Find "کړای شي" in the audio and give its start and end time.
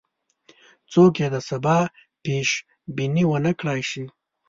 3.59-4.03